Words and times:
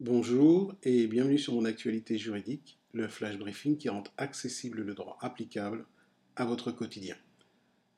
Bonjour 0.00 0.76
et 0.84 1.08
bienvenue 1.08 1.40
sur 1.40 1.54
mon 1.54 1.64
actualité 1.64 2.18
juridique, 2.18 2.78
le 2.92 3.08
flash 3.08 3.36
briefing 3.36 3.76
qui 3.76 3.88
rend 3.88 4.04
accessible 4.16 4.82
le 4.82 4.94
droit 4.94 5.18
applicable 5.20 5.86
à 6.36 6.44
votre 6.44 6.70
quotidien. 6.70 7.16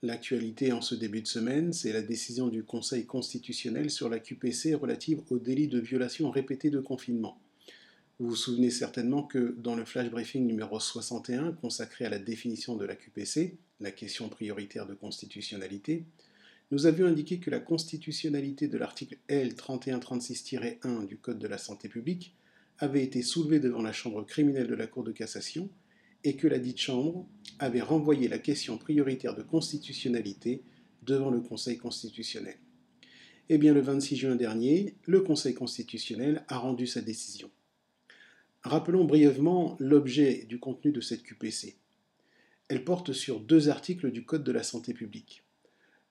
L'actualité 0.00 0.72
en 0.72 0.80
ce 0.80 0.94
début 0.94 1.20
de 1.20 1.26
semaine, 1.26 1.74
c'est 1.74 1.92
la 1.92 2.00
décision 2.00 2.48
du 2.48 2.64
Conseil 2.64 3.04
constitutionnel 3.04 3.90
sur 3.90 4.08
la 4.08 4.18
QPC 4.18 4.72
relative 4.76 5.20
au 5.28 5.38
délit 5.38 5.68
de 5.68 5.78
violation 5.78 6.30
répétée 6.30 6.70
de 6.70 6.80
confinement. 6.80 7.38
Vous 8.18 8.30
vous 8.30 8.36
souvenez 8.36 8.70
certainement 8.70 9.22
que 9.22 9.54
dans 9.58 9.76
le 9.76 9.84
flash 9.84 10.08
briefing 10.08 10.46
numéro 10.46 10.80
61 10.80 11.52
consacré 11.52 12.06
à 12.06 12.08
la 12.08 12.18
définition 12.18 12.76
de 12.76 12.86
la 12.86 12.96
QPC, 12.96 13.58
la 13.78 13.90
question 13.90 14.30
prioritaire 14.30 14.86
de 14.86 14.94
constitutionnalité, 14.94 16.06
nous 16.70 16.86
avions 16.86 17.06
indiqué 17.06 17.40
que 17.40 17.50
la 17.50 17.58
constitutionnalité 17.58 18.68
de 18.68 18.78
l'article 18.78 19.18
L3136-1 19.28 21.06
du 21.06 21.16
Code 21.16 21.40
de 21.40 21.48
la 21.48 21.58
santé 21.58 21.88
publique 21.88 22.34
avait 22.78 23.02
été 23.02 23.22
soulevée 23.22 23.58
devant 23.58 23.82
la 23.82 23.92
Chambre 23.92 24.24
criminelle 24.24 24.68
de 24.68 24.74
la 24.76 24.86
Cour 24.86 25.02
de 25.02 25.10
cassation 25.10 25.68
et 26.22 26.36
que 26.36 26.46
la 26.46 26.58
dite 26.58 26.78
Chambre 26.78 27.26
avait 27.58 27.80
renvoyé 27.80 28.28
la 28.28 28.38
question 28.38 28.78
prioritaire 28.78 29.34
de 29.34 29.42
constitutionnalité 29.42 30.62
devant 31.02 31.30
le 31.30 31.40
Conseil 31.40 31.76
constitutionnel. 31.76 32.56
Eh 33.48 33.58
bien, 33.58 33.74
le 33.74 33.80
26 33.80 34.16
juin 34.16 34.36
dernier, 34.36 34.94
le 35.06 35.22
Conseil 35.22 35.54
constitutionnel 35.54 36.44
a 36.46 36.58
rendu 36.58 36.86
sa 36.86 37.00
décision. 37.00 37.50
Rappelons 38.62 39.04
brièvement 39.04 39.76
l'objet 39.80 40.44
du 40.48 40.60
contenu 40.60 40.92
de 40.92 41.00
cette 41.00 41.24
QPC. 41.24 41.76
Elle 42.68 42.84
porte 42.84 43.12
sur 43.12 43.40
deux 43.40 43.70
articles 43.70 44.12
du 44.12 44.24
Code 44.24 44.44
de 44.44 44.52
la 44.52 44.62
santé 44.62 44.94
publique. 44.94 45.42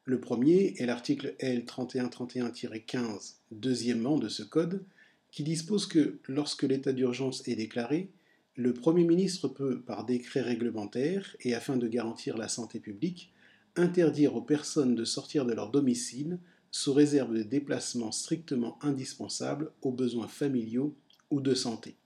Le 0.10 0.20
premier 0.20 0.74
est 0.80 0.88
l'article 0.88 1.36
L3131-15, 1.40 3.36
deuxièmement 3.52 4.18
de 4.18 4.28
ce 4.28 4.42
code, 4.42 4.84
qui 5.30 5.44
dispose 5.44 5.86
que 5.86 6.18
lorsque 6.28 6.64
l'état 6.64 6.94
d'urgence 6.94 7.48
est 7.48 7.56
déclaré, 7.56 8.10
le 8.56 8.74
Premier 8.74 9.04
ministre 9.04 9.48
peut, 9.48 9.82
par 9.82 10.08
décret 10.08 10.42
réglementaire 10.42 11.36
et 11.42 11.54
afin 11.54 11.78
de 11.78 11.88
garantir 11.88 12.40
la 12.40 12.48
santé 12.48 12.80
publique, 12.80 13.32
interdire 13.76 14.36
aux 14.36 14.42
personnes 14.42 14.96
de 14.96 15.06
sortir 15.06 15.46
de 15.46 15.54
leur 15.54 15.70
domicile 15.70 16.40
sous 16.72 16.94
réserve 16.94 17.38
de 17.38 17.44
déplacements 17.44 18.12
strictement 18.12 18.80
indispensables 18.82 19.72
aux 19.84 19.92
besoins 19.92 20.28
familiaux 20.28 20.96
ou 21.30 21.40
de 21.40 21.54
santé. 21.54 21.98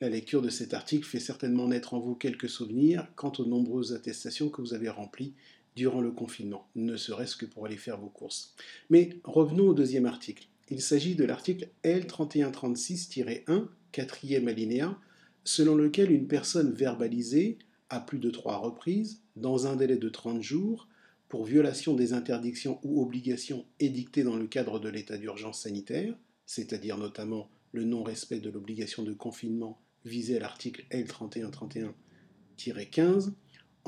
La 0.00 0.08
lecture 0.08 0.40
de 0.40 0.48
cet 0.48 0.72
article 0.72 1.06
fait 1.06 1.20
certainement 1.20 1.68
naître 1.68 1.92
en 1.92 2.00
vous 2.00 2.14
quelques 2.14 2.48
souvenirs 2.48 3.06
quant 3.16 3.32
aux 3.38 3.44
nombreuses 3.44 3.92
attestations 3.92 4.48
que 4.48 4.62
vous 4.62 4.72
avez 4.72 4.88
remplies 4.88 5.34
durant 5.76 6.00
le 6.00 6.10
confinement, 6.10 6.68
ne 6.74 6.96
serait-ce 6.96 7.36
que 7.36 7.46
pour 7.46 7.66
aller 7.66 7.76
faire 7.76 8.00
vos 8.00 8.08
courses. 8.08 8.56
Mais 8.90 9.20
revenons 9.24 9.68
au 9.68 9.74
deuxième 9.74 10.06
article. 10.06 10.48
Il 10.70 10.82
s'agit 10.82 11.14
de 11.14 11.24
l'article 11.24 11.68
L3136-1, 11.84 13.68
quatrième 13.92 14.48
alinéa, 14.48 14.98
selon 15.44 15.76
lequel 15.76 16.10
une 16.10 16.26
personne 16.26 16.72
verbalisée, 16.72 17.58
à 17.88 18.00
plus 18.00 18.18
de 18.18 18.30
trois 18.30 18.56
reprises, 18.56 19.22
dans 19.36 19.68
un 19.68 19.76
délai 19.76 19.96
de 19.96 20.08
30 20.08 20.42
jours, 20.42 20.88
pour 21.28 21.44
violation 21.44 21.94
des 21.94 22.14
interdictions 22.14 22.80
ou 22.82 23.00
obligations 23.02 23.64
édictées 23.78 24.24
dans 24.24 24.36
le 24.36 24.46
cadre 24.46 24.80
de 24.80 24.88
l'état 24.88 25.18
d'urgence 25.18 25.62
sanitaire, 25.62 26.16
c'est-à-dire 26.46 26.98
notamment 26.98 27.48
le 27.72 27.84
non-respect 27.84 28.40
de 28.40 28.50
l'obligation 28.50 29.02
de 29.02 29.12
confinement 29.12 29.78
visé 30.04 30.36
à 30.36 30.40
l'article 30.40 30.84
L3131-15 30.90 33.32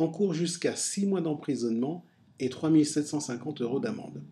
encourt 0.01 0.35
jusqu'à 0.35 0.77
6 0.77 1.07
mois 1.07 1.21
d'emprisonnement 1.21 2.05
et 2.41 2.49
3 2.49 2.73
750 2.85 3.63
euros 3.63 3.81
d'amende. 3.81 4.23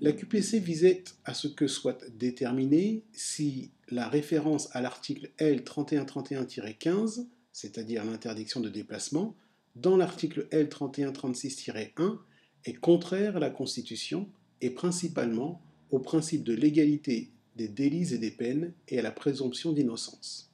La 0.00 0.12
QPC 0.12 0.60
visait 0.60 1.04
à 1.24 1.34
ce 1.34 1.46
que 1.46 1.66
soit 1.66 2.02
déterminé 2.16 3.02
si 3.12 3.70
la 3.90 4.08
référence 4.08 4.74
à 4.74 4.80
l'article 4.80 5.30
L3131-15, 5.38 7.26
c'est-à-dire 7.52 8.04
l'interdiction 8.04 8.60
de 8.60 8.70
déplacement, 8.70 9.36
dans 9.76 9.98
l'article 9.98 10.48
L3136-1 10.52 12.16
est 12.64 12.74
contraire 12.74 13.36
à 13.36 13.40
la 13.40 13.50
Constitution 13.50 14.28
et 14.62 14.70
principalement 14.70 15.60
au 15.90 15.98
principe 15.98 16.44
de 16.44 16.54
l'égalité 16.54 17.30
des 17.56 17.68
délits 17.68 18.14
et 18.14 18.18
des 18.18 18.30
peines 18.30 18.72
et 18.88 18.98
à 18.98 19.02
la 19.02 19.10
présomption 19.10 19.72
d'innocence. 19.72 20.50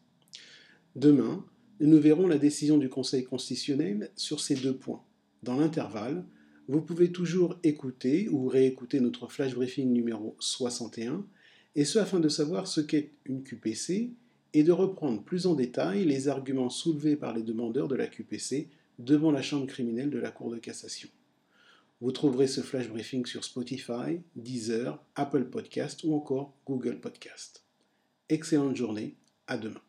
Demain, 0.96 1.44
nous 1.80 2.00
verrons 2.00 2.26
la 2.26 2.38
décision 2.38 2.78
du 2.78 2.88
Conseil 2.88 3.24
constitutionnel 3.24 4.10
sur 4.16 4.40
ces 4.40 4.54
deux 4.54 4.76
points. 4.76 5.02
Dans 5.42 5.56
l'intervalle, 5.56 6.24
vous 6.68 6.80
pouvez 6.80 7.12
toujours 7.12 7.58
écouter 7.62 8.28
ou 8.28 8.48
réécouter 8.48 9.00
notre 9.00 9.28
flash 9.28 9.54
briefing 9.54 9.92
numéro 9.92 10.36
61, 10.40 11.24
et 11.74 11.84
ce 11.84 11.98
afin 11.98 12.18
de 12.18 12.28
savoir 12.28 12.66
ce 12.66 12.80
qu'est 12.80 13.10
une 13.26 13.42
QPC 13.42 14.10
et 14.54 14.62
de 14.62 14.72
reprendre 14.72 15.22
plus 15.22 15.46
en 15.46 15.54
détail 15.54 16.04
les 16.04 16.28
arguments 16.28 16.70
soulevés 16.70 17.16
par 17.16 17.34
les 17.34 17.42
demandeurs 17.42 17.88
de 17.88 17.94
la 17.94 18.06
QPC 18.06 18.68
devant 18.98 19.30
la 19.30 19.42
Chambre 19.42 19.66
criminelle 19.66 20.10
de 20.10 20.18
la 20.18 20.30
Cour 20.30 20.50
de 20.50 20.58
cassation. 20.58 21.08
Vous 22.00 22.12
trouverez 22.12 22.46
ce 22.46 22.62
flash 22.62 22.88
briefing 22.88 23.26
sur 23.26 23.44
Spotify, 23.44 24.20
Deezer, 24.34 25.02
Apple 25.14 25.44
Podcast 25.44 26.04
ou 26.04 26.14
encore 26.14 26.54
Google 26.66 27.00
Podcast. 27.00 27.64
Excellente 28.28 28.76
journée, 28.76 29.14
à 29.46 29.56
demain. 29.56 29.85